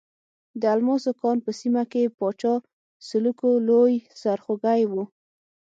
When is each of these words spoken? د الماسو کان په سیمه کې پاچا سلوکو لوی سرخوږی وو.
د 0.61 0.63
الماسو 0.75 1.11
کان 1.21 1.37
په 1.45 1.51
سیمه 1.59 1.83
کې 1.91 2.13
پاچا 2.17 2.53
سلوکو 3.07 3.49
لوی 3.67 3.93
سرخوږی 4.21 4.81
وو. 4.91 5.03